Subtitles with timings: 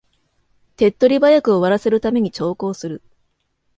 [0.77, 3.03] 手っ取り早く終わらせるために長考する